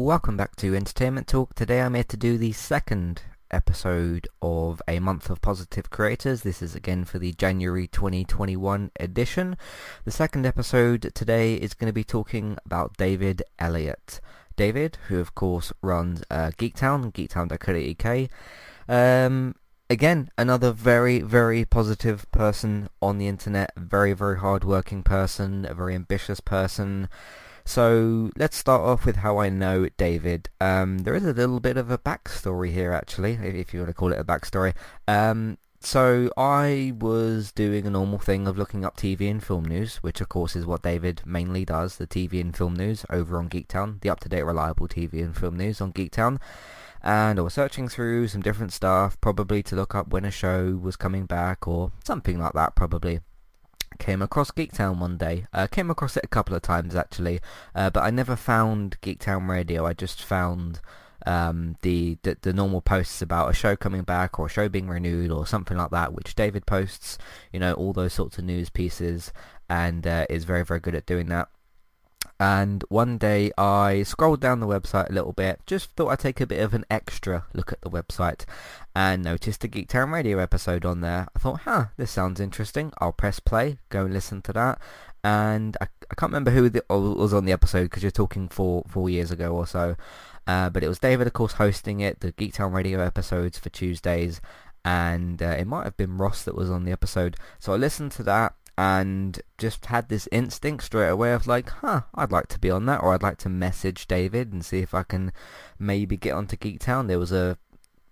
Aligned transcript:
Welcome 0.00 0.38
back 0.38 0.56
to 0.56 0.74
Entertainment 0.74 1.26
Talk. 1.26 1.54
Today 1.54 1.82
I'm 1.82 1.92
here 1.92 2.04
to 2.04 2.16
do 2.16 2.38
the 2.38 2.52
second 2.52 3.20
episode 3.50 4.28
of 4.40 4.80
a 4.88 4.98
month 4.98 5.28
of 5.28 5.42
positive 5.42 5.90
creators. 5.90 6.40
This 6.40 6.62
is 6.62 6.74
again 6.74 7.04
for 7.04 7.18
the 7.18 7.34
January 7.34 7.86
2021 7.86 8.92
edition. 8.98 9.58
The 10.06 10.10
second 10.10 10.46
episode 10.46 11.12
today 11.14 11.54
is 11.56 11.74
going 11.74 11.90
to 11.90 11.92
be 11.92 12.02
talking 12.02 12.56
about 12.64 12.96
David 12.96 13.42
Elliott. 13.58 14.22
David, 14.56 14.96
who 15.08 15.20
of 15.20 15.34
course 15.34 15.70
runs 15.82 16.24
uh, 16.30 16.52
Geektown, 16.56 17.12
geektown.co.uk. 17.12 18.30
Um, 18.88 19.54
again, 19.90 20.30
another 20.38 20.72
very, 20.72 21.20
very 21.20 21.66
positive 21.66 22.24
person 22.32 22.88
on 23.02 23.18
the 23.18 23.28
internet. 23.28 23.72
Very, 23.76 24.14
very 24.14 24.38
hard-working 24.38 25.02
person, 25.02 25.66
a 25.68 25.74
very 25.74 25.94
ambitious 25.94 26.40
person. 26.40 27.10
So 27.70 28.32
let's 28.36 28.56
start 28.56 28.82
off 28.82 29.06
with 29.06 29.14
how 29.14 29.38
I 29.38 29.48
know 29.48 29.88
David. 29.96 30.48
Um, 30.60 30.98
there 30.98 31.14
is 31.14 31.24
a 31.24 31.32
little 31.32 31.60
bit 31.60 31.76
of 31.76 31.88
a 31.88 31.98
backstory 31.98 32.72
here, 32.72 32.92
actually, 32.92 33.34
if 33.34 33.72
you 33.72 33.78
want 33.78 33.90
to 33.90 33.94
call 33.94 34.12
it 34.12 34.18
a 34.18 34.24
backstory. 34.24 34.74
Um, 35.06 35.56
so 35.78 36.32
I 36.36 36.94
was 36.98 37.52
doing 37.52 37.86
a 37.86 37.90
normal 37.90 38.18
thing 38.18 38.48
of 38.48 38.58
looking 38.58 38.84
up 38.84 38.96
TV 38.96 39.30
and 39.30 39.40
film 39.40 39.66
news, 39.66 39.98
which 39.98 40.20
of 40.20 40.28
course 40.28 40.56
is 40.56 40.66
what 40.66 40.82
David 40.82 41.22
mainly 41.24 41.64
does, 41.64 41.96
the 41.96 42.08
TV 42.08 42.40
and 42.40 42.56
film 42.56 42.74
news 42.74 43.06
over 43.08 43.38
on 43.38 43.48
Geektown, 43.48 44.00
the 44.00 44.10
up-to-date 44.10 44.42
reliable 44.42 44.88
TV 44.88 45.22
and 45.22 45.36
film 45.36 45.56
news 45.56 45.80
on 45.80 45.92
Geektown. 45.92 46.40
And 47.04 47.38
I 47.38 47.42
was 47.42 47.54
searching 47.54 47.88
through 47.88 48.26
some 48.26 48.42
different 48.42 48.72
stuff, 48.72 49.16
probably 49.20 49.62
to 49.62 49.76
look 49.76 49.94
up 49.94 50.08
when 50.08 50.24
a 50.24 50.32
show 50.32 50.76
was 50.82 50.96
coming 50.96 51.24
back 51.24 51.68
or 51.68 51.92
something 52.02 52.36
like 52.36 52.54
that 52.54 52.74
probably 52.74 53.20
came 53.98 54.22
across 54.22 54.50
Geektown 54.50 54.98
one 54.98 55.16
day. 55.16 55.46
Uh, 55.52 55.66
came 55.66 55.90
across 55.90 56.16
it 56.16 56.24
a 56.24 56.28
couple 56.28 56.54
of 56.54 56.62
times 56.62 56.94
actually, 56.94 57.40
uh, 57.74 57.90
but 57.90 58.02
I 58.02 58.10
never 58.10 58.36
found 58.36 59.00
Geektown 59.02 59.48
Radio. 59.48 59.86
I 59.86 59.92
just 59.92 60.22
found 60.22 60.80
um, 61.26 61.76
the, 61.82 62.18
the, 62.22 62.36
the 62.40 62.52
normal 62.52 62.80
posts 62.80 63.20
about 63.20 63.50
a 63.50 63.54
show 63.54 63.76
coming 63.76 64.02
back 64.02 64.38
or 64.38 64.46
a 64.46 64.50
show 64.50 64.68
being 64.68 64.88
renewed 64.88 65.30
or 65.30 65.46
something 65.46 65.76
like 65.76 65.90
that, 65.90 66.12
which 66.12 66.34
David 66.34 66.66
posts. 66.66 67.18
You 67.52 67.60
know, 67.60 67.74
all 67.74 67.92
those 67.92 68.12
sorts 68.12 68.38
of 68.38 68.44
news 68.44 68.70
pieces, 68.70 69.32
and 69.68 70.06
uh, 70.06 70.26
is 70.30 70.44
very 70.44 70.64
very 70.64 70.80
good 70.80 70.94
at 70.94 71.06
doing 71.06 71.26
that. 71.26 71.48
And 72.40 72.82
one 72.88 73.18
day 73.18 73.52
I 73.58 74.02
scrolled 74.02 74.40
down 74.40 74.60
the 74.60 74.66
website 74.66 75.10
a 75.10 75.12
little 75.12 75.34
bit, 75.34 75.60
just 75.66 75.90
thought 75.90 76.08
I'd 76.08 76.20
take 76.20 76.40
a 76.40 76.46
bit 76.46 76.62
of 76.62 76.72
an 76.72 76.86
extra 76.90 77.44
look 77.52 77.70
at 77.70 77.82
the 77.82 77.90
website 77.90 78.46
and 78.96 79.22
noticed 79.22 79.62
a 79.62 79.68
Geektown 79.68 80.10
Radio 80.10 80.38
episode 80.38 80.86
on 80.86 81.02
there. 81.02 81.28
I 81.36 81.38
thought, 81.38 81.60
huh, 81.60 81.84
this 81.98 82.10
sounds 82.10 82.40
interesting. 82.40 82.94
I'll 82.98 83.12
press 83.12 83.40
play, 83.40 83.76
go 83.90 84.06
and 84.06 84.14
listen 84.14 84.40
to 84.42 84.54
that. 84.54 84.80
And 85.22 85.76
I, 85.82 85.88
I 86.10 86.14
can't 86.14 86.32
remember 86.32 86.50
who 86.50 86.70
the, 86.70 86.82
was 86.88 87.34
on 87.34 87.44
the 87.44 87.52
episode 87.52 87.84
because 87.84 88.02
you're 88.02 88.10
talking 88.10 88.48
four, 88.48 88.84
four 88.88 89.10
years 89.10 89.30
ago 89.30 89.54
or 89.54 89.66
so. 89.66 89.96
Uh, 90.46 90.70
but 90.70 90.82
it 90.82 90.88
was 90.88 90.98
David, 90.98 91.26
of 91.26 91.34
course, 91.34 91.52
hosting 91.52 92.00
it, 92.00 92.20
the 92.20 92.32
Geektown 92.32 92.72
Radio 92.72 93.00
episodes 93.00 93.58
for 93.58 93.68
Tuesdays. 93.68 94.40
And 94.82 95.42
uh, 95.42 95.56
it 95.58 95.66
might 95.66 95.84
have 95.84 95.98
been 95.98 96.16
Ross 96.16 96.42
that 96.44 96.54
was 96.54 96.70
on 96.70 96.84
the 96.84 96.92
episode. 96.92 97.36
So 97.58 97.74
I 97.74 97.76
listened 97.76 98.12
to 98.12 98.22
that 98.22 98.54
and 98.80 99.42
just 99.58 99.84
had 99.86 100.08
this 100.08 100.26
instinct 100.32 100.84
straight 100.84 101.10
away 101.10 101.34
of 101.34 101.46
like, 101.46 101.68
huh, 101.68 102.00
I'd 102.14 102.32
like 102.32 102.46
to 102.48 102.58
be 102.58 102.70
on 102.70 102.86
that, 102.86 103.02
or 103.02 103.12
I'd 103.12 103.22
like 103.22 103.36
to 103.38 103.50
message 103.50 104.06
David 104.06 104.54
and 104.54 104.64
see 104.64 104.78
if 104.78 104.94
I 104.94 105.02
can 105.02 105.32
maybe 105.78 106.16
get 106.16 106.32
onto 106.32 106.56
Geektown. 106.56 107.06
There 107.06 107.18
was 107.18 107.30
a 107.30 107.58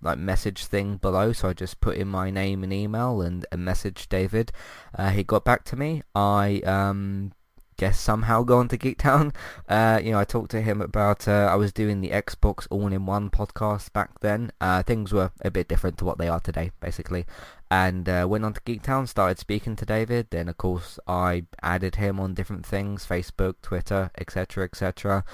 like 0.02 0.18
message 0.18 0.66
thing 0.66 0.98
below, 0.98 1.32
so 1.32 1.48
I 1.48 1.54
just 1.54 1.80
put 1.80 1.96
in 1.96 2.06
my 2.06 2.30
name 2.30 2.62
and 2.62 2.70
email 2.70 3.22
and, 3.22 3.46
and 3.50 3.66
messaged 3.66 4.10
David. 4.10 4.52
Uh, 4.94 5.08
he 5.08 5.22
got 5.22 5.42
back 5.42 5.64
to 5.64 5.76
me. 5.76 6.02
I 6.14 6.60
um, 6.66 7.32
guess 7.78 7.98
somehow 7.98 8.42
go 8.42 8.58
on 8.58 8.68
to 8.68 8.76
Geektown. 8.76 9.34
Uh, 9.68 10.00
you 10.02 10.12
know, 10.12 10.18
I 10.18 10.24
talked 10.24 10.50
to 10.52 10.62
him 10.62 10.80
about, 10.80 11.28
uh, 11.28 11.46
I 11.50 11.54
was 11.56 11.74
doing 11.74 12.00
the 12.00 12.08
Xbox 12.08 12.66
All-in-One 12.70 13.28
podcast 13.28 13.92
back 13.92 14.20
then. 14.20 14.50
Uh, 14.62 14.82
things 14.82 15.12
were 15.12 15.30
a 15.42 15.50
bit 15.50 15.68
different 15.68 15.98
to 15.98 16.06
what 16.06 16.16
they 16.16 16.26
are 16.26 16.40
today, 16.40 16.70
basically. 16.80 17.26
And 17.70 18.08
uh, 18.08 18.26
went 18.28 18.44
on 18.44 18.54
to 18.54 18.60
Geektown, 18.62 19.06
started 19.06 19.38
speaking 19.38 19.76
to 19.76 19.84
David. 19.84 20.28
Then, 20.30 20.48
of 20.48 20.56
course, 20.56 20.98
I 21.06 21.44
added 21.62 21.96
him 21.96 22.18
on 22.18 22.34
different 22.34 22.64
things, 22.64 23.06
Facebook, 23.06 23.56
Twitter, 23.60 24.10
etc., 24.16 24.64
etc. 24.64 25.24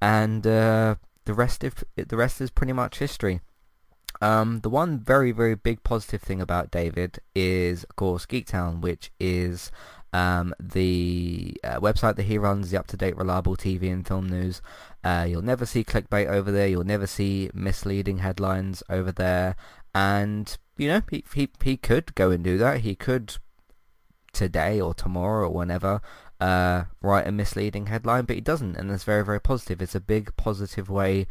And 0.00 0.46
uh, 0.46 0.94
the 1.24 1.34
rest, 1.34 1.64
if 1.64 1.82
the 1.96 2.16
rest 2.16 2.40
is 2.40 2.50
pretty 2.50 2.72
much 2.72 2.98
history. 2.98 3.40
Um, 4.20 4.60
the 4.60 4.70
one 4.70 5.00
very, 5.00 5.32
very 5.32 5.56
big 5.56 5.82
positive 5.82 6.22
thing 6.22 6.40
about 6.40 6.70
David 6.70 7.18
is, 7.34 7.82
of 7.84 7.96
course, 7.96 8.26
Geektown, 8.26 8.80
which 8.80 9.10
is 9.18 9.72
um, 10.12 10.54
the 10.60 11.56
uh, 11.64 11.80
website 11.80 12.16
that 12.16 12.24
he 12.24 12.38
runs, 12.38 12.70
the 12.70 12.78
up-to-date 12.78 13.16
reliable 13.16 13.56
TV 13.56 13.92
and 13.92 14.06
film 14.06 14.28
news. 14.28 14.60
Uh, 15.02 15.26
you'll 15.28 15.42
never 15.42 15.66
see 15.66 15.82
clickbait 15.82 16.28
over 16.28 16.52
there. 16.52 16.68
You'll 16.68 16.84
never 16.84 17.06
see 17.06 17.50
misleading 17.54 18.18
headlines 18.18 18.82
over 18.88 19.10
there. 19.10 19.56
And, 19.94 20.56
you 20.76 20.88
know, 20.88 21.02
he, 21.10 21.24
he, 21.34 21.48
he 21.62 21.76
could 21.76 22.14
go 22.14 22.30
and 22.30 22.42
do 22.42 22.58
that. 22.58 22.80
He 22.80 22.94
could 22.94 23.36
today 24.32 24.80
or 24.80 24.94
tomorrow 24.94 25.46
or 25.46 25.54
whenever 25.54 26.00
uh, 26.40 26.84
write 27.00 27.26
a 27.26 27.32
misleading 27.32 27.86
headline, 27.86 28.24
but 28.24 28.36
he 28.36 28.40
doesn't. 28.40 28.76
And 28.76 28.90
that's 28.90 29.04
very, 29.04 29.24
very 29.24 29.40
positive. 29.40 29.80
It's 29.80 29.94
a 29.94 30.00
big 30.00 30.34
positive 30.36 30.88
way 30.88 31.26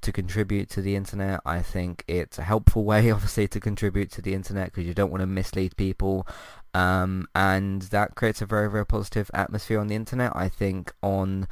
to 0.00 0.12
contribute 0.12 0.68
to 0.70 0.82
the 0.82 0.96
internet. 0.96 1.40
I 1.44 1.60
think 1.60 2.04
it's 2.08 2.38
a 2.38 2.42
helpful 2.42 2.84
way, 2.92 3.10
obviously, 3.10 3.48
to 3.48 3.60
contribute 3.60 4.10
to 4.12 4.22
the 4.22 4.34
internet 4.34 4.66
because 4.66 4.86
you 4.86 4.94
don't 4.94 5.10
want 5.10 5.20
to 5.20 5.26
mislead 5.26 5.76
people. 5.76 6.26
Um, 6.74 7.26
and 7.34 7.82
that 7.82 8.14
creates 8.14 8.42
a 8.42 8.46
very, 8.46 8.70
very 8.70 8.86
positive 8.86 9.30
atmosphere 9.34 9.80
on 9.80 9.88
the 9.88 9.94
internet. 9.94 10.32
I 10.34 10.48
think 10.48 10.92
on 11.02 11.48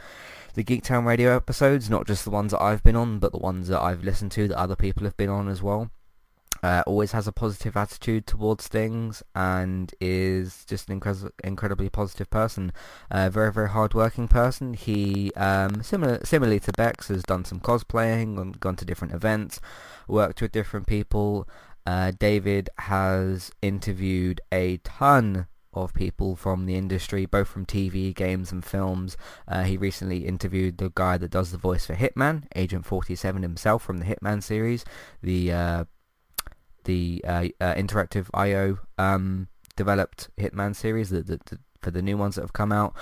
the 0.55 0.65
Geektown 0.65 1.05
Radio 1.05 1.35
episodes, 1.35 1.91
not 1.91 2.07
just 2.07 2.25
the 2.25 2.31
ones 2.31 2.53
that 2.53 2.63
I've 2.63 2.83
been 2.83 2.97
on, 2.97 3.19
but 3.19 3.33
the 3.33 3.39
ones 3.39 3.69
that 3.69 3.81
I've 3.81 4.05
listened 4.05 4.33
to 4.33 4.49
that 4.49 4.59
other 4.59 4.77
people 4.77 5.05
have 5.05 5.17
been 5.17 5.31
on 5.31 5.49
as 5.49 5.63
well. 5.63 5.91
Uh, 6.63 6.83
always 6.87 7.13
has 7.13 7.27
a 7.27 7.33
positive 7.33 7.77
attitude 7.77 8.27
towards 8.27 8.69
things 8.69 9.23
and 9.35 9.95
is 10.01 10.65
just 10.65 10.89
an 10.89 11.01
incre- 11.01 11.31
incredibly 11.45 11.89
positive 11.89 12.31
person. 12.31 12.73
A 13.11 13.23
uh, 13.23 13.31
very, 13.31 13.53
very 13.53 13.71
hard-working 13.71 14.29
person. 14.29 14.75
He, 14.75 15.33
um, 15.35 15.83
similar, 15.83 16.25
similarly 16.25 16.61
to 16.61 16.73
Bex, 16.73 17.09
has 17.09 17.23
done 17.23 17.45
some 17.45 17.61
cosplaying, 17.61 18.41
and 18.41 18.59
gone 18.59 18.77
to 18.77 18.85
different 18.85 19.15
events, 19.15 19.61
worked 20.09 20.43
with 20.43 20.53
different 20.53 20.87
people, 20.87 21.49
uh, 21.87 22.13
David 22.19 22.69
has 22.79 23.53
interviewed 23.63 24.41
a 24.51 24.79
ton 24.79 25.47
of 25.73 25.95
people 25.95 26.35
from 26.35 26.67
the 26.67 26.75
industry, 26.75 27.27
both 27.27 27.47
from 27.47 27.65
TV, 27.65 28.15
games, 28.15 28.51
and 28.51 28.65
films. 28.65 29.17
Uh, 29.47 29.63
he 29.63 29.77
recently 29.77 30.27
interviewed 30.27 30.79
the 30.79 30.91
guy 30.95 31.17
that 31.19 31.31
does 31.31 31.53
the 31.53 31.59
voice 31.59 31.87
for 31.87 31.95
Hitman, 31.95 32.45
Agent 32.57 32.87
47 32.87 33.43
himself 33.43 33.83
from 33.83 33.99
the 33.99 34.05
Hitman 34.05 34.43
series, 34.43 34.85
the 35.23 35.53
uh, 35.53 35.85
the 36.87 37.23
uh, 37.27 37.49
uh 37.61 37.75
interactive 37.75 38.27
IO 38.33 38.79
um, 38.99 39.49
developed 39.77 40.31
Hitman 40.39 40.75
series, 40.75 41.11
the, 41.11 41.23
the, 41.23 41.41
the, 41.45 41.59
for 41.81 41.91
the 41.91 42.03
new 42.03 42.17
ones 42.17 42.35
that 42.35 42.41
have 42.41 42.53
come 42.53 42.73
out. 42.73 42.97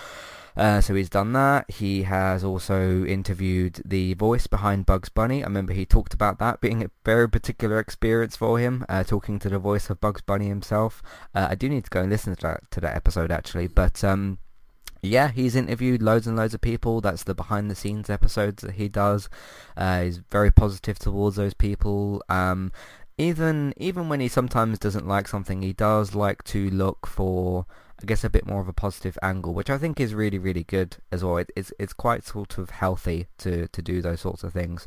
Uh, 0.56 0.81
so 0.81 0.95
he's 0.95 1.09
done 1.09 1.33
that. 1.33 1.69
He 1.69 2.05
has 2.05 2.45
also 2.45 3.05
interviewed 3.05 3.81
the 3.84 4.15
voice 4.15 4.47
behind 4.47 4.87
Bugs 4.87 5.09
Bunny. 5.09 5.43
I 5.43 5.47
remember 5.47 5.72
he 5.72 5.84
talked 5.84 6.15
about 6.15 6.39
that 6.39 6.61
being 6.61 6.83
a 6.83 6.91
very 7.05 7.28
particular 7.28 7.81
experience 7.81 8.37
for 8.37 8.59
him, 8.59 8.84
uh, 8.89 9.03
talking 9.03 9.39
to 9.41 9.49
the 9.49 9.59
voice 9.59 9.91
of 9.91 10.01
Bugs 10.01 10.22
Bunny 10.22 10.47
himself. 10.47 11.03
Uh, 11.34 11.49
I 11.51 11.55
do 11.56 11.69
need 11.69 11.84
to 11.84 11.91
go 11.91 12.03
and 12.03 12.11
listen 12.11 12.37
to 12.37 12.43
that, 12.43 12.71
to 12.71 12.81
that 12.81 12.95
episode 12.95 13.33
actually, 13.33 13.66
but 13.66 14.05
um, 14.05 14.39
yeah, 15.03 15.33
he's 15.33 15.56
interviewed 15.56 16.03
loads 16.03 16.27
and 16.27 16.37
loads 16.37 16.55
of 16.55 16.61
people. 16.61 17.01
That's 17.01 17.25
the 17.25 17.34
behind 17.34 17.71
the 17.71 17.75
scenes 17.75 18.09
episodes 18.09 18.62
that 18.62 18.75
he 18.75 18.89
does. 18.89 19.28
Uh, 19.77 20.03
he's 20.03 20.19
very 20.31 20.51
positive 20.53 20.99
towards 20.99 21.37
those 21.37 21.55
people. 21.55 22.22
Um, 22.28 22.72
even 23.19 23.73
even 23.77 24.09
when 24.09 24.21
he 24.21 24.29
sometimes 24.29 24.79
doesn't 24.79 25.07
like 25.07 25.29
something, 25.29 25.63
he 25.63 25.73
does 25.73 26.15
like 26.15 26.43
to 26.45 26.71
look 26.71 27.07
for 27.07 27.67
I 28.03 28.07
guess 28.07 28.25
a 28.25 28.31
bit 28.31 28.47
more 28.47 28.61
of 28.61 28.69
a 28.69 28.73
positive 28.73 29.17
angle, 29.23 29.55
which 29.55 29.71
I 29.71 29.79
think 29.79 30.01
is 30.01 30.15
really 30.15 30.39
really 30.39 30.65
good 30.65 30.97
as 31.13 31.23
well. 31.23 31.37
It, 31.37 31.51
it's 31.55 31.73
it's 31.79 31.93
quite 31.93 32.25
sort 32.25 32.59
of 32.59 32.71
healthy 32.71 33.29
to 33.39 33.69
to 33.69 33.83
do 33.83 34.03
those 34.03 34.21
sorts 34.21 34.43
of 34.43 34.53
things. 34.53 34.87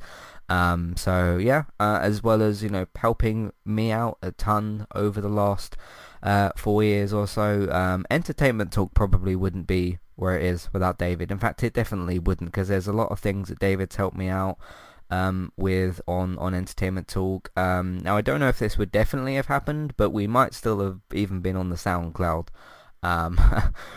Um, 0.50 0.96
so 0.98 1.38
yeah, 1.38 1.64
uh, 1.80 2.00
as 2.02 2.22
well 2.22 2.42
as 2.42 2.62
you 2.62 2.70
know 2.70 2.86
helping 2.96 3.54
me 3.66 3.92
out 3.92 4.18
a 4.22 4.32
ton 4.32 4.88
over 4.94 5.22
the 5.22 5.30
last 5.30 5.78
uh, 6.22 6.52
four 6.58 6.84
years 6.84 7.14
or 7.14 7.28
so. 7.28 7.72
Um, 7.72 8.06
entertainment 8.12 8.74
talk 8.74 8.94
probably 8.94 9.36
wouldn't 9.36 9.68
be 9.68 10.00
where 10.16 10.38
it 10.38 10.44
is 10.44 10.70
without 10.74 10.98
David. 10.98 11.32
In 11.32 11.40
fact, 11.40 11.64
it 11.64 11.74
definitely 11.74 12.20
wouldn't 12.20 12.52
because 12.52 12.68
there's 12.68 12.88
a 12.88 12.94
lot 12.94 13.12
of 13.12 13.20
things 13.20 13.48
that 13.50 13.60
David's 13.60 13.96
helped 13.96 14.18
me 14.18 14.28
out 14.28 14.58
um, 15.10 15.52
with 15.58 16.02
on 16.08 16.38
on 16.38 16.54
Entertainment 16.54 17.08
Talk. 17.08 17.52
Um, 17.58 18.00
now 18.00 18.18
I 18.18 18.22
don't 18.22 18.40
know 18.40 18.50
if 18.50 18.60
this 18.60 18.78
would 18.78 18.92
definitely 18.92 19.36
have 19.36 19.48
happened, 19.48 19.96
but 19.98 20.12
we 20.12 20.28
might 20.28 20.54
still 20.54 20.80
have 20.82 21.00
even 21.14 21.42
been 21.42 21.56
on 21.56 21.70
the 21.70 21.76
SoundCloud 21.76 22.48
um, 23.04 23.40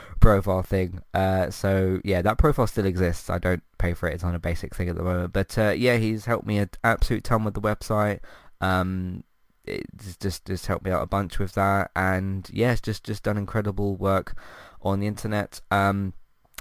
profile 0.21 0.62
thing. 0.62 1.01
Uh, 1.15 1.51
so 1.51 2.01
yeah, 2.05 2.23
that 2.23 2.39
profile 2.39 2.67
still 2.67 2.87
exists. 2.87 3.31
I 3.31 3.39
don't 3.39 3.62
pay 3.79 3.95
for 3.95 4.09
it. 4.09 4.15
It's 4.15 4.25
on 4.25 4.35
a 4.35 4.41
basic 4.41 4.75
thing 4.75 4.89
at 4.89 4.97
the 4.97 5.03
moment. 5.03 5.33
But 5.33 5.57
uh, 5.59 5.71
yeah, 5.71 5.97
he's 5.97 6.27
helped 6.27 6.47
me 6.47 6.59
an 6.59 6.71
absolute 6.85 7.25
ton 7.25 7.45
with 7.45 7.55
the 7.55 7.61
website. 7.61 8.21
Um, 8.61 9.25
it's 9.65 10.17
just 10.17 10.47
just 10.47 10.67
helped 10.67 10.85
me 10.85 10.91
out 10.91 11.03
a 11.03 11.07
bunch 11.07 11.39
with 11.39 11.53
that, 11.55 11.91
and 11.95 12.49
it's 12.53 12.81
just 12.81 13.05
just 13.05 13.23
done 13.23 13.37
incredible 13.37 13.97
work 13.97 14.35
on 14.83 15.01
the 15.01 15.07
internet. 15.07 15.61
Um, 15.71 16.15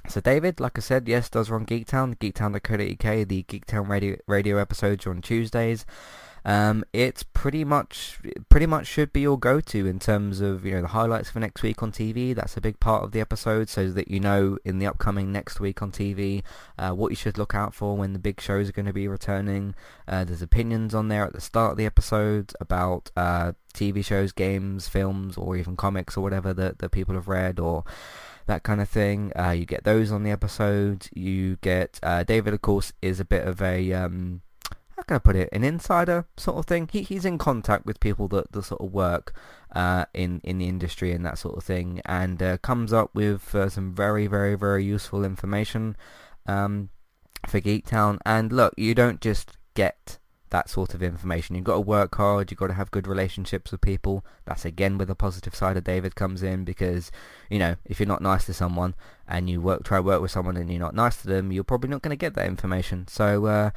so 0.08 0.22
David, 0.22 0.60
like 0.60 0.78
I 0.78 0.82
said, 0.82 1.08
yes, 1.08 1.30
does 1.30 1.50
run 1.50 1.66
Geektown, 1.66 2.18
geektown.co.uk. 2.18 3.28
The 3.28 3.44
Geektown 3.44 3.88
radio 3.88 4.18
radio 4.28 4.58
episodes 4.58 5.06
on 5.06 5.22
Tuesdays. 5.22 5.86
Um, 6.46 6.86
it's 6.94 7.24
pretty 7.24 7.64
much 7.64 8.18
pretty 8.50 8.66
much 8.66 8.88
should 8.88 9.12
be 9.12 9.22
your 9.22 9.38
go-to 9.38 9.86
in 9.86 10.00
terms 10.00 10.42
of 10.42 10.66
you 10.66 10.72
know 10.72 10.82
the 10.82 10.88
highlights 10.88 11.30
for 11.30 11.40
next 11.40 11.62
week 11.62 11.84
on 11.84 11.92
TV. 11.92 12.34
That's 12.34 12.56
a 12.58 12.62
big 12.62 12.80
part 12.80 13.04
of 13.04 13.12
the 13.12 13.20
episode, 13.20 13.70
so 13.70 13.90
that 13.92 14.08
you 14.08 14.20
know 14.20 14.58
in 14.64 14.80
the 14.80 14.88
upcoming 14.88 15.32
next 15.32 15.60
week 15.60 15.82
on 15.82 15.92
TV 15.92 16.44
uh, 16.78 16.92
what 16.92 17.10
you 17.10 17.16
should 17.16 17.38
look 17.38 17.54
out 17.54 17.74
for 17.74 17.98
when 17.98 18.14
the 18.14 18.20
big 18.20 18.40
shows 18.40 18.70
are 18.70 18.74
going 18.74 18.86
to 18.86 18.94
be 18.94 19.08
returning. 19.08 19.76
Uh, 20.08 20.24
there's 20.24 20.42
opinions 20.42 20.96
on 20.96 21.10
there 21.10 21.26
at 21.26 21.34
the 21.34 21.42
start 21.42 21.72
of 21.72 21.78
the 21.78 21.86
episode 21.86 22.54
about 22.60 23.12
uh, 23.18 23.52
TV 23.74 24.04
shows, 24.04 24.32
games, 24.32 24.88
films, 24.88 25.38
or 25.38 25.58
even 25.58 25.76
comics 25.76 26.16
or 26.16 26.22
whatever 26.22 26.54
that 26.54 26.80
that 26.80 26.92
people 26.92 27.16
have 27.16 27.28
read 27.28 27.60
or 27.60 27.84
that 28.50 28.64
kind 28.64 28.82
of 28.82 28.90
thing. 28.90 29.32
Uh, 29.40 29.52
you 29.52 29.66
get 29.66 29.86
those 29.86 30.12
on 30.12 30.24
the 30.24 30.32
episode. 30.32 31.08
You 31.14 31.58
get 31.62 32.00
uh, 32.04 32.24
David, 32.24 32.54
of 32.54 32.62
course, 32.62 32.92
is 33.02 33.20
a 33.20 33.26
bit 33.26 33.48
of 33.48 33.62
a 33.62 33.94
um, 33.94 34.42
how 34.96 35.04
can 35.04 35.16
I 35.16 35.20
put 35.20 35.38
it, 35.38 35.50
an 35.54 35.64
insider 35.64 36.26
sort 36.36 36.58
of 36.58 36.66
thing. 36.66 36.90
He 36.92 37.04
he's 37.04 37.26
in 37.26 37.38
contact 37.38 37.86
with 37.86 38.02
people 38.02 38.28
that, 38.30 38.52
that 38.52 38.64
sort 38.64 38.82
of 38.82 38.92
work 38.92 39.34
uh, 39.74 40.06
in 40.14 40.42
in 40.44 40.58
the 40.58 40.68
industry 40.68 41.14
and 41.14 41.26
that 41.26 41.38
sort 41.38 41.58
of 41.58 41.64
thing, 41.64 42.02
and 42.06 42.44
uh, 42.44 42.58
comes 42.58 42.92
up 42.92 43.12
with 43.14 43.56
uh, 43.56 43.70
some 43.70 43.94
very 43.94 44.28
very 44.28 44.56
very 44.56 44.84
useful 44.84 45.24
information 45.24 45.96
um, 46.46 46.90
for 47.48 47.62
Geektown. 47.62 48.18
And 48.26 48.52
look, 48.52 48.74
you 48.76 48.94
don't 48.94 49.22
just 49.22 49.58
get 49.74 50.19
that 50.50 50.70
sort 50.70 50.94
of 50.94 51.04
information. 51.04 51.56
You've 51.56 51.66
got 51.66 51.76
to 51.76 51.82
work 51.82 52.16
hard. 52.16 52.52
You've 52.52 52.60
got 52.60 52.68
to 52.68 52.74
have 52.74 52.92
good 52.92 53.08
relationships 53.08 53.72
with 53.72 53.82
people. 53.82 54.26
That's 54.46 54.66
again 54.66 54.98
where 54.98 55.06
the 55.06 55.16
positive 55.16 55.56
side 55.56 55.78
of 55.78 55.84
David 55.84 56.16
comes 56.16 56.44
in 56.44 56.64
because, 56.64 57.12
you 57.50 57.60
know, 57.60 57.76
if 57.86 58.00
you're 58.00 58.08
not 58.08 58.22
nice 58.22 58.46
to 58.46 58.54
someone 58.54 58.96
and 59.30 59.50
you 59.50 59.62
work 59.62 59.84
try 59.84 60.00
work 60.00 60.22
with 60.22 60.32
someone 60.32 60.58
and 60.58 60.70
you're 60.70 60.80
not 60.80 60.96
nice 60.96 61.22
to 61.22 61.28
them, 61.28 61.52
you're 61.52 61.64
probably 61.64 61.90
not 61.90 62.02
going 62.02 62.10
to 62.10 62.18
get 62.18 62.34
that 62.34 62.48
information. 62.48 63.08
So, 63.08 63.46
uh, 63.46 63.70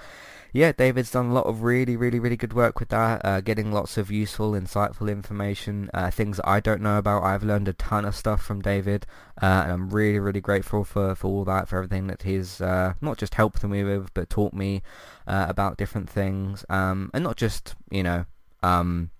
yeah, 0.54 0.72
David's 0.72 1.10
done 1.10 1.26
a 1.26 1.32
lot 1.32 1.46
of 1.46 1.62
really, 1.62 1.96
really, 1.96 2.18
really 2.18 2.36
good 2.36 2.52
work 2.52 2.80
with 2.80 2.88
that, 2.88 3.24
uh, 3.24 3.40
getting 3.40 3.72
lots 3.72 3.96
of 3.96 4.10
useful, 4.10 4.52
insightful 4.52 5.10
information, 5.10 5.90
uh, 5.94 6.10
things 6.10 6.38
that 6.38 6.48
I 6.48 6.60
don't 6.60 6.82
know 6.82 6.98
about. 6.98 7.22
I've 7.22 7.42
learned 7.42 7.68
a 7.68 7.72
ton 7.74 8.04
of 8.04 8.14
stuff 8.14 8.42
from 8.42 8.60
David, 8.60 9.06
uh, 9.40 9.62
and 9.64 9.72
I'm 9.72 9.90
really, 9.90 10.18
really 10.18 10.40
grateful 10.42 10.84
for, 10.84 11.14
for 11.14 11.28
all 11.28 11.44
that, 11.44 11.68
for 11.68 11.76
everything 11.76 12.06
that 12.08 12.22
he's 12.22 12.60
uh, 12.60 12.94
not 13.00 13.16
just 13.16 13.34
helped 13.34 13.62
me 13.64 13.84
with, 13.84 14.12
but 14.12 14.28
taught 14.28 14.52
me 14.52 14.82
uh, 15.26 15.46
about 15.48 15.78
different 15.78 16.10
things, 16.10 16.64
um, 16.68 17.10
and 17.14 17.24
not 17.24 17.36
just, 17.36 17.74
you 17.90 18.02
know, 18.02 18.26
um, 18.62 19.10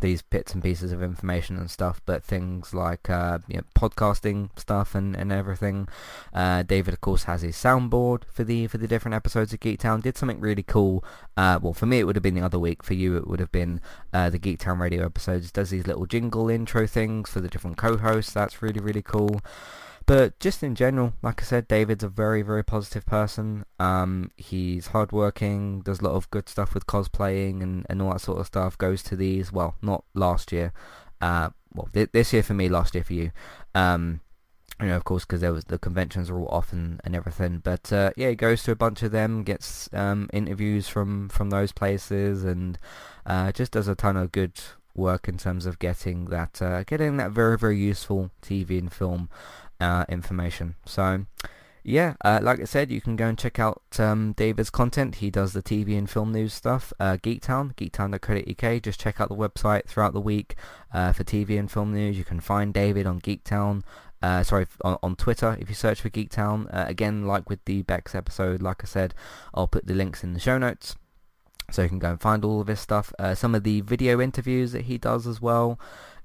these 0.00 0.22
bits 0.22 0.54
and 0.54 0.62
pieces 0.62 0.92
of 0.92 1.02
information 1.02 1.56
and 1.56 1.70
stuff, 1.70 2.00
but 2.06 2.24
things 2.24 2.74
like 2.74 3.08
uh, 3.08 3.38
you 3.48 3.56
know, 3.56 3.62
podcasting 3.74 4.50
stuff 4.58 4.94
and, 4.94 5.16
and 5.16 5.32
everything. 5.32 5.88
Uh, 6.32 6.62
David, 6.62 6.94
of 6.94 7.00
course, 7.00 7.24
has 7.24 7.42
his 7.42 7.56
soundboard 7.56 8.22
for 8.30 8.44
the 8.44 8.66
for 8.66 8.78
the 8.78 8.88
different 8.88 9.14
episodes 9.14 9.52
of 9.52 9.60
Geektown. 9.60 10.02
Did 10.02 10.16
something 10.16 10.40
really 10.40 10.62
cool. 10.62 11.04
Uh, 11.36 11.58
well, 11.62 11.72
for 11.72 11.86
me, 11.86 11.98
it 11.98 12.04
would 12.04 12.16
have 12.16 12.22
been 12.22 12.34
the 12.34 12.40
other 12.40 12.58
week. 12.58 12.82
For 12.82 12.94
you, 12.94 13.16
it 13.16 13.26
would 13.26 13.40
have 13.40 13.52
been 13.52 13.80
uh, 14.12 14.30
the 14.30 14.38
Geektown 14.38 14.80
radio 14.80 15.04
episodes. 15.04 15.50
Does 15.50 15.70
these 15.70 15.86
little 15.86 16.06
jingle 16.06 16.50
intro 16.50 16.86
things 16.86 17.30
for 17.30 17.40
the 17.40 17.48
different 17.48 17.76
co-hosts. 17.76 18.32
That's 18.32 18.62
really 18.62 18.80
really 18.80 19.02
cool. 19.02 19.40
But 20.06 20.38
just 20.40 20.62
in 20.62 20.74
general, 20.74 21.12
like 21.22 21.40
I 21.40 21.44
said, 21.44 21.68
David's 21.68 22.02
a 22.02 22.08
very, 22.08 22.42
very 22.42 22.64
positive 22.64 23.06
person. 23.06 23.64
Um, 23.78 24.30
he's 24.36 24.88
hardworking, 24.88 25.82
does 25.82 26.00
a 26.00 26.04
lot 26.04 26.14
of 26.14 26.30
good 26.30 26.48
stuff 26.48 26.74
with 26.74 26.86
cosplaying 26.86 27.62
and, 27.62 27.86
and 27.88 28.02
all 28.02 28.12
that 28.12 28.20
sort 28.20 28.40
of 28.40 28.46
stuff. 28.46 28.76
Goes 28.76 29.02
to 29.04 29.16
these, 29.16 29.52
well, 29.52 29.76
not 29.82 30.04
last 30.14 30.52
year. 30.52 30.72
Uh, 31.20 31.50
well, 31.74 31.88
th- 31.92 32.10
this 32.12 32.32
year 32.32 32.42
for 32.42 32.54
me, 32.54 32.68
last 32.68 32.94
year 32.94 33.04
for 33.04 33.12
you. 33.12 33.30
Um, 33.74 34.20
you 34.80 34.88
know, 34.88 34.96
of 34.96 35.04
course, 35.04 35.24
because 35.24 35.42
there 35.42 35.52
was 35.52 35.64
the 35.64 35.78
conventions 35.78 36.30
are 36.30 36.38
all 36.38 36.48
off 36.48 36.72
and, 36.72 37.00
and 37.04 37.14
everything. 37.14 37.58
But 37.62 37.92
uh, 37.92 38.10
yeah, 38.16 38.30
he 38.30 38.34
goes 38.34 38.62
to 38.64 38.72
a 38.72 38.76
bunch 38.76 39.02
of 39.02 39.12
them, 39.12 39.42
gets 39.42 39.88
um, 39.92 40.28
interviews 40.32 40.88
from 40.88 41.28
from 41.28 41.50
those 41.50 41.72
places, 41.72 42.44
and 42.44 42.78
uh, 43.26 43.52
just 43.52 43.72
does 43.72 43.88
a 43.88 43.94
ton 43.94 44.16
of 44.16 44.32
good 44.32 44.58
work 44.94 45.28
in 45.28 45.38
terms 45.38 45.66
of 45.66 45.78
getting 45.78 46.26
that 46.26 46.60
uh, 46.62 46.82
getting 46.84 47.16
that 47.18 47.30
very 47.30 47.58
very 47.58 47.78
useful 47.78 48.30
TV 48.42 48.78
and 48.78 48.92
film 48.92 49.28
uh, 49.80 50.04
information. 50.08 50.76
So, 50.84 51.26
yeah, 51.82 52.14
uh, 52.24 52.40
like 52.42 52.60
I 52.60 52.64
said, 52.64 52.90
you 52.90 53.00
can 53.00 53.16
go 53.16 53.26
and 53.26 53.38
check 53.38 53.58
out 53.58 53.82
um, 53.98 54.32
David's 54.32 54.70
content. 54.70 55.16
He 55.16 55.30
does 55.30 55.52
the 55.52 55.62
TV 55.62 55.96
and 55.96 56.08
film 56.08 56.32
news 56.32 56.52
stuff. 56.52 56.92
Uh, 57.00 57.16
Geektown, 57.16 57.74
geektown.co.uk. 57.74 58.82
Just 58.82 59.00
check 59.00 59.20
out 59.20 59.28
the 59.28 59.34
website 59.34 59.86
throughout 59.86 60.12
the 60.12 60.20
week 60.20 60.56
uh, 60.92 61.12
for 61.12 61.24
TV 61.24 61.58
and 61.58 61.70
film 61.70 61.94
news. 61.94 62.18
You 62.18 62.24
can 62.24 62.40
find 62.40 62.74
David 62.74 63.06
on 63.06 63.20
Geektown. 63.20 63.82
Uh, 64.22 64.42
sorry, 64.42 64.66
on, 64.84 64.98
on, 65.02 65.16
Twitter 65.16 65.56
if 65.58 65.70
you 65.70 65.74
search 65.74 66.02
for 66.02 66.10
Geektown. 66.10 66.72
Uh, 66.74 66.84
again, 66.86 67.26
like 67.26 67.48
with 67.48 67.64
the 67.64 67.80
Bex 67.82 68.14
episode, 68.14 68.60
like 68.60 68.82
I 68.82 68.86
said, 68.86 69.14
I'll 69.54 69.66
put 69.66 69.86
the 69.86 69.94
links 69.94 70.22
in 70.22 70.34
the 70.34 70.40
show 70.40 70.58
notes 70.58 70.94
so 71.70 71.82
you 71.82 71.88
can 71.88 71.98
go 71.98 72.10
and 72.10 72.20
find 72.20 72.44
all 72.44 72.60
of 72.60 72.66
his 72.66 72.80
stuff. 72.80 73.14
Uh, 73.18 73.34
some 73.34 73.54
of 73.54 73.64
the 73.64 73.80
video 73.80 74.20
interviews 74.20 74.72
that 74.72 74.82
he 74.82 74.98
does 74.98 75.26
as 75.26 75.40
well 75.40 75.78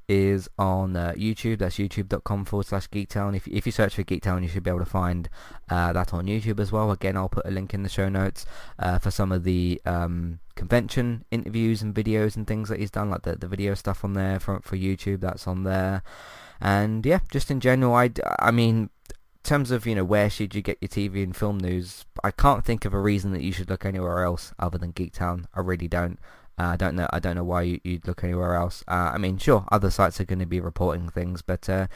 is 0.07 0.49
on 0.57 0.95
uh, 0.95 1.13
YouTube. 1.17 1.59
That's 1.59 1.75
youtube.com 1.77 2.45
forward 2.45 2.67
slash 2.67 2.87
Geektown. 2.89 3.35
If, 3.35 3.47
if 3.47 3.65
you 3.65 3.71
search 3.71 3.95
for 3.95 4.03
Geektown, 4.03 4.43
you 4.43 4.47
should 4.47 4.63
be 4.63 4.69
able 4.69 4.79
to 4.79 4.85
find 4.85 5.29
uh, 5.69 5.93
that 5.93 6.13
on 6.13 6.25
YouTube 6.25 6.59
as 6.59 6.71
well. 6.71 6.91
Again, 6.91 7.17
I'll 7.17 7.29
put 7.29 7.45
a 7.45 7.51
link 7.51 7.73
in 7.73 7.83
the 7.83 7.89
show 7.89 8.09
notes 8.09 8.45
uh, 8.79 8.99
for 8.99 9.11
some 9.11 9.31
of 9.31 9.43
the 9.43 9.81
um, 9.85 10.39
convention 10.55 11.25
interviews 11.31 11.81
and 11.81 11.93
videos 11.93 12.35
and 12.35 12.45
things 12.47 12.69
that 12.69 12.79
he's 12.79 12.91
done, 12.91 13.09
like 13.09 13.23
the, 13.23 13.35
the 13.35 13.47
video 13.47 13.73
stuff 13.73 14.03
on 14.03 14.13
there 14.13 14.39
for, 14.39 14.59
for 14.61 14.77
YouTube. 14.77 15.21
That's 15.21 15.47
on 15.47 15.63
there. 15.63 16.03
And 16.61 17.05
yeah, 17.05 17.19
just 17.31 17.51
in 17.51 17.59
general, 17.59 17.95
I, 17.95 18.11
I 18.39 18.51
mean, 18.51 18.89
in 19.09 19.19
terms 19.43 19.71
of, 19.71 19.85
you 19.85 19.95
know, 19.95 20.05
where 20.05 20.29
should 20.29 20.55
you 20.55 20.61
get 20.61 20.77
your 20.81 20.89
TV 20.89 21.23
and 21.23 21.35
film 21.35 21.57
news, 21.57 22.05
I 22.23 22.31
can't 22.31 22.63
think 22.63 22.85
of 22.85 22.93
a 22.93 22.99
reason 22.99 23.31
that 23.31 23.41
you 23.41 23.51
should 23.51 23.69
look 23.69 23.85
anywhere 23.85 24.23
else 24.23 24.53
other 24.57 24.77
than 24.77 24.93
Geektown. 24.93 25.45
I 25.53 25.59
really 25.59 25.87
don't. 25.87 26.19
Uh, 26.57 26.63
I 26.67 26.75
don't 26.75 26.95
know. 26.95 27.07
I 27.11 27.19
don't 27.19 27.35
know 27.35 27.43
why 27.43 27.63
you, 27.63 27.79
would 27.85 28.07
look 28.07 28.23
anywhere 28.23 28.55
else. 28.55 28.83
Uh, 28.87 29.11
I 29.13 29.17
mean, 29.17 29.37
sure, 29.37 29.65
other 29.71 29.89
sites 29.89 30.19
are 30.21 30.25
going 30.25 30.39
to 30.39 30.45
be 30.45 30.59
reporting 30.59 31.09
things, 31.09 31.41
but 31.41 31.69
uh, 31.69 31.87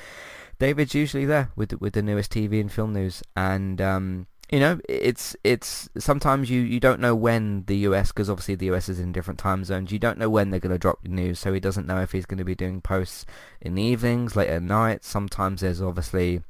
David's 0.59 0.93
usually 0.93 1.25
there 1.25 1.51
with 1.55 1.79
with 1.79 1.93
the 1.93 2.01
newest 2.01 2.31
TV 2.31 2.59
and 2.59 2.71
film 2.71 2.93
news, 2.93 3.23
and 3.35 3.79
um, 3.79 4.27
you 4.51 4.59
know, 4.59 4.79
it's 4.89 5.35
it's 5.43 5.89
sometimes 5.97 6.49
you, 6.49 6.61
you 6.61 6.79
don't 6.79 6.99
know 6.99 7.15
when 7.15 7.63
the 7.67 7.77
US, 7.77 8.11
because 8.11 8.29
obviously 8.29 8.55
the 8.55 8.71
US 8.71 8.89
is 8.89 8.99
in 8.99 9.11
different 9.11 9.39
time 9.39 9.63
zones. 9.63 9.91
You 9.91 9.99
don't 9.99 10.17
know 10.17 10.29
when 10.29 10.49
they're 10.49 10.59
going 10.59 10.73
to 10.73 10.79
drop 10.79 11.05
news, 11.05 11.39
so 11.39 11.53
he 11.53 11.59
doesn't 11.59 11.87
know 11.87 12.01
if 12.01 12.11
he's 12.11 12.25
going 12.25 12.39
to 12.39 12.43
be 12.43 12.55
doing 12.55 12.81
posts 12.81 13.25
in 13.61 13.75
the 13.75 13.83
evenings, 13.83 14.35
late 14.35 14.49
at 14.49 14.63
night. 14.63 15.03
Sometimes 15.03 15.61
there's 15.61 15.81
obviously, 15.81 16.41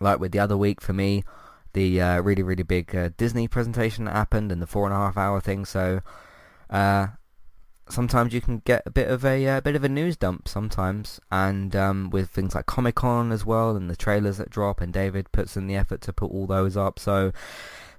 like 0.00 0.20
with 0.20 0.32
the 0.32 0.38
other 0.38 0.56
week 0.56 0.80
for 0.80 0.92
me, 0.92 1.24
the 1.72 2.00
uh, 2.00 2.20
really 2.20 2.42
really 2.44 2.62
big 2.62 2.94
uh, 2.94 3.10
Disney 3.16 3.48
presentation 3.48 4.04
that 4.04 4.14
happened 4.14 4.52
and 4.52 4.62
the 4.62 4.66
four 4.66 4.86
and 4.86 4.94
a 4.94 4.98
half 4.98 5.16
hour 5.16 5.40
thing. 5.40 5.64
So. 5.64 6.00
Sometimes 7.92 8.32
you 8.32 8.40
can 8.40 8.62
get 8.64 8.82
a 8.86 8.90
bit 8.90 9.08
of 9.08 9.22
a, 9.22 9.46
uh, 9.46 9.60
bit 9.60 9.76
of 9.76 9.84
a 9.84 9.88
news 9.88 10.16
dump 10.16 10.48
sometimes, 10.48 11.20
and 11.30 11.76
um, 11.76 12.08
with 12.08 12.30
things 12.30 12.54
like 12.54 12.64
Comic 12.64 12.94
Con 12.94 13.30
as 13.30 13.44
well, 13.44 13.76
and 13.76 13.90
the 13.90 13.96
trailers 13.96 14.38
that 14.38 14.48
drop, 14.48 14.80
and 14.80 14.94
David 14.94 15.30
puts 15.30 15.58
in 15.58 15.66
the 15.66 15.76
effort 15.76 16.00
to 16.02 16.12
put 16.12 16.30
all 16.30 16.46
those 16.46 16.74
up. 16.74 16.98
So 16.98 17.32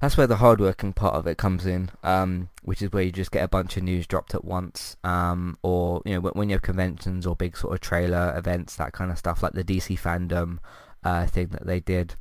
that's 0.02 0.18
where 0.18 0.26
the 0.26 0.38
hardworking 0.38 0.94
part 0.94 1.14
of 1.14 1.28
it 1.28 1.38
comes 1.38 1.68
in, 1.68 1.92
um, 2.04 2.50
which 2.64 2.82
is 2.82 2.92
where 2.92 3.04
you 3.04 3.12
just 3.12 3.32
get 3.32 3.44
a 3.44 3.48
bunch 3.48 3.78
of 3.78 3.84
news 3.84 4.08
dropped 4.08 4.34
at 4.34 4.44
once, 4.44 4.98
um, 5.04 5.60
or 5.62 6.02
you 6.06 6.16
know 6.16 6.22
when 6.32 6.50
you 6.50 6.56
have 6.56 6.64
conventions 6.64 7.28
or 7.28 7.36
big 7.36 7.56
sort 7.56 7.74
of 7.74 7.80
trailer 7.80 8.34
events, 8.36 8.76
that 8.78 8.94
kind 8.94 9.12
of 9.12 9.20
stuff, 9.20 9.44
like 9.44 9.54
the 9.54 9.64
DC 9.64 10.00
fandom 10.00 10.58
uh, 11.04 11.28
thing 11.28 11.50
that 11.50 11.68
they 11.68 11.80
did, 11.80 12.16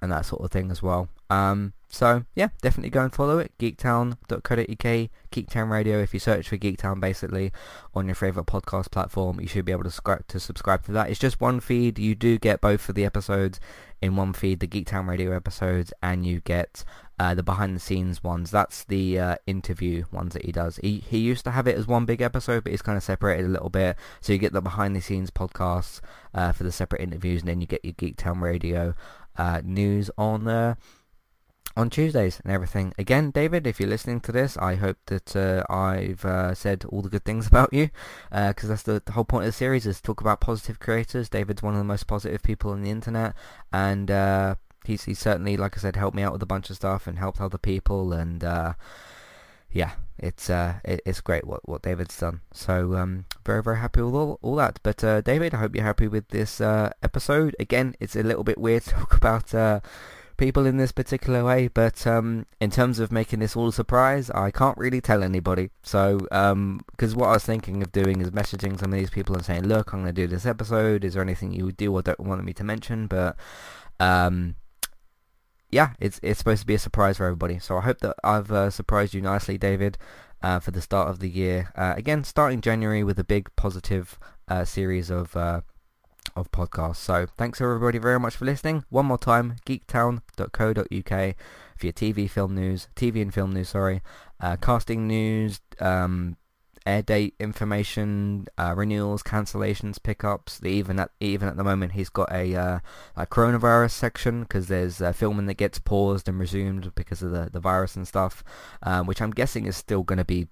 and 0.00 0.12
that 0.12 0.24
sort 0.24 0.42
of 0.42 0.52
thing 0.52 0.70
as 0.70 0.84
well. 0.84 1.08
Um, 1.30 1.72
so 1.96 2.24
yeah, 2.34 2.48
definitely 2.60 2.90
go 2.90 3.02
and 3.02 3.14
follow 3.14 3.38
it. 3.38 3.52
Geektown.co.uk, 3.58 5.10
Geektown 5.30 5.70
Radio. 5.70 5.98
If 5.98 6.12
you 6.12 6.20
search 6.20 6.46
for 6.46 6.58
Geektown 6.58 7.00
basically 7.00 7.52
on 7.94 8.04
your 8.04 8.14
favourite 8.14 8.46
podcast 8.46 8.90
platform, 8.90 9.40
you 9.40 9.48
should 9.48 9.64
be 9.64 9.72
able 9.72 9.84
to 9.84 9.90
subscribe 9.90 10.28
to 10.28 10.38
subscribe 10.38 10.84
to 10.84 10.92
that. 10.92 11.08
It's 11.08 11.18
just 11.18 11.40
one 11.40 11.58
feed. 11.58 11.98
You 11.98 12.14
do 12.14 12.38
get 12.38 12.60
both 12.60 12.86
of 12.90 12.96
the 12.96 13.06
episodes 13.06 13.60
in 14.02 14.14
one 14.14 14.34
feed, 14.34 14.60
the 14.60 14.66
Geektown 14.66 15.08
Radio 15.08 15.34
episodes, 15.34 15.90
and 16.02 16.26
you 16.26 16.40
get 16.40 16.84
uh, 17.18 17.34
the 17.34 17.42
behind 17.42 17.74
the 17.74 17.80
scenes 17.80 18.22
ones. 18.22 18.50
That's 18.50 18.84
the 18.84 19.18
uh, 19.18 19.36
interview 19.46 20.04
ones 20.12 20.34
that 20.34 20.44
he 20.44 20.52
does. 20.52 20.76
He 20.76 20.98
he 20.98 21.16
used 21.16 21.44
to 21.44 21.50
have 21.52 21.66
it 21.66 21.78
as 21.78 21.86
one 21.86 22.04
big 22.04 22.20
episode, 22.20 22.64
but 22.64 22.72
he's 22.72 22.82
kind 22.82 22.98
of 22.98 23.02
separated 23.02 23.46
a 23.46 23.48
little 23.48 23.70
bit. 23.70 23.96
So 24.20 24.34
you 24.34 24.38
get 24.38 24.52
the 24.52 24.60
behind 24.60 24.94
the 24.94 25.00
scenes 25.00 25.30
podcasts 25.30 26.02
uh, 26.34 26.52
for 26.52 26.64
the 26.64 26.72
separate 26.72 27.00
interviews, 27.00 27.40
and 27.40 27.48
then 27.48 27.62
you 27.62 27.66
get 27.66 27.86
your 27.86 27.94
Geektown 27.94 28.42
Radio 28.42 28.94
uh, 29.38 29.62
news 29.64 30.10
on 30.18 30.44
there 30.44 30.76
on 31.76 31.90
Tuesdays 31.90 32.40
and 32.42 32.52
everything. 32.52 32.92
Again, 32.98 33.30
David, 33.30 33.66
if 33.66 33.78
you're 33.78 33.88
listening 33.88 34.20
to 34.20 34.32
this, 34.32 34.56
I 34.56 34.76
hope 34.76 34.96
that 35.06 35.36
uh, 35.36 35.64
I've 35.72 36.24
uh, 36.24 36.54
said 36.54 36.84
all 36.88 37.02
the 37.02 37.08
good 37.08 37.24
things 37.24 37.46
about 37.48 37.72
you, 37.72 37.90
because 38.30 38.64
uh, 38.64 38.68
that's 38.68 38.82
the, 38.82 39.02
the, 39.04 39.12
whole 39.12 39.24
point 39.24 39.44
of 39.44 39.48
the 39.48 39.52
series 39.52 39.86
is 39.86 40.00
talk 40.00 40.20
about 40.20 40.40
positive 40.40 40.78
creators. 40.78 41.28
David's 41.28 41.62
one 41.62 41.74
of 41.74 41.78
the 41.78 41.84
most 41.84 42.06
positive 42.06 42.42
people 42.42 42.70
on 42.70 42.82
the 42.82 42.90
internet, 42.90 43.34
and 43.72 44.10
uh, 44.10 44.54
he's, 44.84 45.04
he's 45.04 45.18
certainly, 45.18 45.56
like 45.56 45.76
I 45.76 45.80
said, 45.80 45.96
helped 45.96 46.16
me 46.16 46.22
out 46.22 46.32
with 46.32 46.42
a 46.42 46.46
bunch 46.46 46.70
of 46.70 46.76
stuff 46.76 47.06
and 47.06 47.18
helped 47.18 47.40
other 47.40 47.58
people, 47.58 48.12
and 48.12 48.42
uh, 48.42 48.74
yeah, 49.70 49.92
it's 50.18 50.48
uh, 50.48 50.80
it, 50.84 51.00
it's 51.04 51.20
great 51.20 51.46
what 51.46 51.68
what 51.68 51.82
David's 51.82 52.18
done. 52.18 52.40
So 52.52 52.96
um, 52.96 53.26
very, 53.44 53.62
very 53.62 53.78
happy 53.78 54.00
with 54.00 54.14
all, 54.14 54.38
all 54.40 54.56
that. 54.56 54.80
But 54.82 55.04
uh, 55.04 55.20
David, 55.20 55.54
I 55.54 55.58
hope 55.58 55.74
you're 55.74 55.84
happy 55.84 56.08
with 56.08 56.28
this 56.28 56.60
uh, 56.60 56.90
episode. 57.02 57.54
Again, 57.60 57.94
it's 58.00 58.16
a 58.16 58.22
little 58.22 58.44
bit 58.44 58.58
weird 58.58 58.84
to 58.84 58.90
talk 58.94 59.14
about 59.14 59.54
uh, 59.54 59.80
people 60.36 60.66
in 60.66 60.76
this 60.76 60.92
particular 60.92 61.44
way, 61.44 61.68
but 61.68 62.06
um, 62.06 62.46
in 62.60 62.70
terms 62.70 62.98
of 62.98 63.10
making 63.10 63.38
this 63.38 63.56
all 63.56 63.68
a 63.68 63.72
surprise, 63.72 64.30
I 64.30 64.50
can't 64.50 64.76
really 64.76 65.00
tell 65.00 65.22
anybody. 65.22 65.70
So, 65.82 66.18
because 66.18 66.52
um, 66.52 66.84
what 67.14 67.28
I 67.28 67.32
was 67.32 67.44
thinking 67.44 67.82
of 67.82 67.92
doing 67.92 68.20
is 68.20 68.30
messaging 68.30 68.78
some 68.78 68.92
of 68.92 68.98
these 68.98 69.10
people 69.10 69.34
and 69.34 69.44
saying, 69.44 69.66
look, 69.66 69.92
I'm 69.92 70.02
going 70.02 70.14
to 70.14 70.22
do 70.22 70.26
this 70.26 70.46
episode. 70.46 71.04
Is 71.04 71.14
there 71.14 71.22
anything 71.22 71.52
you 71.52 71.64
would 71.64 71.76
do 71.76 71.92
or 71.92 72.02
don't 72.02 72.20
want 72.20 72.44
me 72.44 72.52
to 72.54 72.64
mention? 72.64 73.06
But 73.06 73.36
um, 73.98 74.56
yeah, 75.70 75.92
it's 75.98 76.20
it's 76.22 76.38
supposed 76.38 76.60
to 76.60 76.66
be 76.66 76.74
a 76.74 76.78
surprise 76.78 77.16
for 77.16 77.24
everybody. 77.24 77.58
So 77.58 77.76
I 77.76 77.82
hope 77.82 77.98
that 78.00 78.16
I've 78.22 78.52
uh, 78.52 78.70
surprised 78.70 79.14
you 79.14 79.20
nicely, 79.20 79.58
David, 79.58 79.98
uh, 80.42 80.60
for 80.60 80.70
the 80.70 80.80
start 80.80 81.08
of 81.08 81.18
the 81.18 81.28
year. 81.28 81.72
Uh, 81.74 81.94
again, 81.96 82.24
starting 82.24 82.60
January 82.60 83.02
with 83.02 83.18
a 83.18 83.24
big 83.24 83.48
positive 83.56 84.18
uh, 84.48 84.64
series 84.64 85.10
of 85.10 85.36
uh, 85.36 85.62
of 86.36 86.52
podcasts. 86.52 86.96
So 86.96 87.26
thanks 87.36 87.60
everybody 87.60 87.98
very 87.98 88.20
much 88.20 88.36
for 88.36 88.44
listening. 88.44 88.84
One 88.90 89.06
more 89.06 89.18
time, 89.18 89.56
geektown.co.uk 89.66 91.36
for 91.76 91.86
your 91.86 91.92
TV, 91.92 92.30
film 92.30 92.54
news, 92.54 92.88
TV 92.94 93.22
and 93.22 93.34
film 93.34 93.52
news. 93.52 93.70
Sorry, 93.70 94.02
uh, 94.40 94.56
casting 94.56 95.06
news. 95.06 95.60
Um, 95.80 96.36
air 96.86 97.02
date 97.02 97.34
information, 97.40 98.46
uh, 98.56 98.72
renewals, 98.76 99.22
cancellations, 99.22 100.00
pickups. 100.02 100.60
Even 100.64 101.00
at 101.00 101.10
even 101.20 101.48
at 101.48 101.56
the 101.56 101.64
moment, 101.64 101.92
he's 101.92 102.08
got 102.08 102.32
a 102.32 102.54
uh, 102.54 102.78
like 103.16 103.28
coronavirus 103.28 103.90
section 103.90 104.42
because 104.42 104.68
there's 104.68 105.02
uh, 105.02 105.12
filming 105.12 105.46
that 105.46 105.54
gets 105.54 105.78
paused 105.78 106.28
and 106.28 106.38
resumed 106.38 106.94
because 106.94 107.22
of 107.22 107.32
the 107.32 107.50
the 107.52 107.60
virus 107.60 107.96
and 107.96 108.06
stuff, 108.08 108.44
um, 108.82 109.06
which 109.06 109.20
I'm 109.20 109.32
guessing 109.32 109.66
is 109.66 109.76
still 109.76 110.04
going 110.04 110.18
to 110.18 110.24
be 110.24 110.46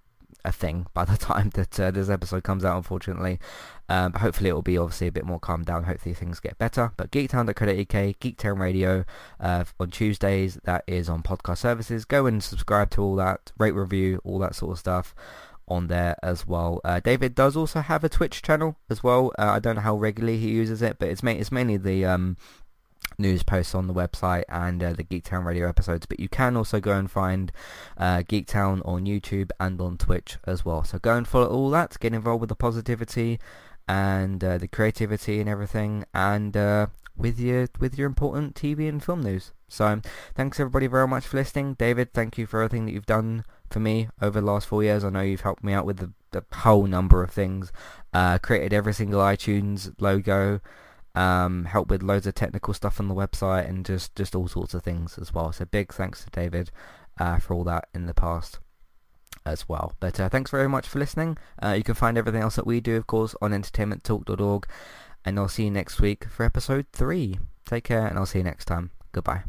a 0.44 0.52
thing 0.52 0.86
by 0.94 1.04
the 1.04 1.16
time 1.18 1.50
that 1.50 1.78
uh, 1.80 1.90
this 1.90 2.08
episode 2.08 2.44
comes 2.44 2.64
out, 2.64 2.76
unfortunately. 2.76 3.38
Um, 3.88 4.12
but 4.12 4.22
hopefully 4.22 4.50
it 4.50 4.54
will 4.54 4.62
be 4.62 4.78
obviously 4.78 5.06
a 5.06 5.12
bit 5.12 5.24
more 5.24 5.38
calmed 5.38 5.66
down. 5.66 5.84
Hopefully 5.84 6.14
things 6.14 6.40
get 6.40 6.58
better. 6.58 6.92
But 6.96 7.10
geektown.co.uk, 7.10 8.18
Geektown 8.20 8.58
Radio 8.58 9.04
uh, 9.40 9.64
on 9.78 9.90
Tuesdays. 9.90 10.58
That 10.64 10.84
is 10.86 11.08
on 11.08 11.22
podcast 11.22 11.58
services. 11.58 12.04
Go 12.04 12.26
and 12.26 12.42
subscribe 12.42 12.90
to 12.90 13.02
all 13.02 13.16
that, 13.16 13.52
rate, 13.58 13.74
review, 13.74 14.20
all 14.24 14.38
that 14.38 14.54
sort 14.54 14.72
of 14.72 14.78
stuff 14.78 15.14
on 15.66 15.86
there 15.86 16.16
as 16.22 16.46
well. 16.46 16.80
Uh, 16.84 17.00
David 17.00 17.34
does 17.34 17.56
also 17.56 17.80
have 17.80 18.04
a 18.04 18.08
Twitch 18.08 18.42
channel 18.42 18.76
as 18.90 19.02
well. 19.02 19.32
Uh, 19.38 19.46
I 19.46 19.58
don't 19.58 19.76
know 19.76 19.82
how 19.82 19.96
regularly 19.96 20.38
he 20.38 20.50
uses 20.50 20.82
it, 20.82 20.98
but 20.98 21.08
it's, 21.08 21.22
ma- 21.22 21.30
it's 21.30 21.52
mainly 21.52 21.76
the 21.76 22.04
um, 22.04 22.36
news 23.18 23.42
posts 23.42 23.75
on 23.75 23.87
the 23.87 23.94
website 23.94 24.44
and 24.49 24.83
uh, 24.83 24.92
the 24.92 25.04
Geektown 25.04 25.44
Radio 25.44 25.68
episodes. 25.68 26.06
But 26.06 26.21
you 26.21 26.28
can 26.28 26.56
also 26.56 26.80
go 26.80 26.92
and 26.92 27.11
find 27.11 27.52
uh, 27.97 28.18
Geektown 28.18 28.87
on 28.87 29.06
YouTube 29.06 29.50
and 29.59 29.80
on 29.80 29.99
Twitch 29.99 30.38
as 30.44 30.64
well. 30.64 30.85
So 30.85 30.99
go 30.99 31.16
and 31.16 31.26
follow 31.26 31.49
all 31.49 31.71
that. 31.71 31.99
Get 32.00 32.14
involved 32.14 32.40
with 32.40 32.49
the 32.49 32.56
positivity 32.56 33.38
and 33.87 34.42
uh, 34.42 34.59
the 34.59 34.68
creativity 34.68 35.40
and 35.40 35.49
everything, 35.49 36.04
and 36.14 36.56
uh, 36.56 36.87
with 37.16 37.38
your 37.38 37.68
with 37.78 37.99
your 37.99 38.06
important 38.06 38.54
TV 38.54 38.88
and 38.88 39.02
film 39.02 39.23
news. 39.23 39.52
So 39.68 40.00
thanks 40.35 40.61
everybody 40.61 40.87
very 40.87 41.09
much 41.09 41.26
for 41.26 41.37
listening. 41.37 41.75
David, 41.75 42.12
thank 42.12 42.38
you 42.38 42.47
for 42.47 42.62
everything 42.62 42.87
that 42.87 42.92
you've 42.92 43.06
done 43.06 43.44
for 43.71 43.80
me 43.80 44.09
over 44.23 44.40
the 44.40 44.47
last 44.47 44.66
four 44.66 44.83
years. 44.83 45.04
I 45.04 45.11
know 45.11 45.21
you've 45.21 45.40
helped 45.40 45.64
me 45.64 45.73
out 45.73 45.87
with 45.87 45.99
the, 45.99 46.12
the 46.30 46.44
whole 46.59 46.87
number 46.87 47.23
of 47.23 47.30
things. 47.30 47.73
Uh, 48.12 48.38
created 48.38 48.73
every 48.73 48.94
single 48.94 49.21
iTunes 49.21 49.92
logo. 50.00 50.61
Um, 51.14 51.66
helped 51.66 51.90
with 51.90 52.02
loads 52.02 52.26
of 52.26 52.35
technical 52.35 52.75
stuff 52.75 52.99
on 52.99 53.06
the 53.06 53.14
website 53.14 53.68
and 53.68 53.87
just, 53.87 54.16
just 54.16 54.35
all 54.35 54.49
sorts 54.49 54.75
of 54.75 54.83
things 54.83 55.16
as 55.16 55.33
well. 55.33 55.52
So 55.52 55.64
big 55.64 55.92
thanks 55.92 56.25
to 56.25 56.30
David 56.30 56.73
uh, 57.21 57.38
for 57.38 57.54
all 57.54 57.62
that 57.64 57.88
in 57.94 58.06
the 58.06 58.14
past 58.14 58.59
as 59.47 59.68
well. 59.68 59.92
But 60.00 60.18
uh, 60.18 60.28
thanks 60.28 60.50
very 60.50 60.68
much 60.68 60.88
for 60.88 60.99
listening. 60.99 61.38
Uh, 61.62 61.71
you 61.71 61.85
can 61.85 61.94
find 61.94 62.18
everything 62.18 62.42
else 62.42 62.56
that 62.56 62.66
we 62.66 62.80
do, 62.80 62.97
of 62.97 63.06
course, 63.06 63.35
on 63.40 63.52
entertainmenttalk.org. 63.52 64.66
And 65.25 65.38
I'll 65.38 65.49
see 65.49 65.64
you 65.64 65.71
next 65.71 66.00
week 66.00 66.25
for 66.25 66.44
episode 66.44 66.87
3. 66.92 67.38
Take 67.64 67.85
care 67.85 68.06
and 68.06 68.18
I'll 68.18 68.26
see 68.26 68.38
you 68.38 68.44
next 68.44 68.66
time. 68.66 68.90
Goodbye. 69.12 69.44